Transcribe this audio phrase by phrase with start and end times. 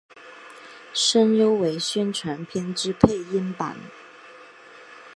[0.95, 3.77] 声优为宣传片之配音版。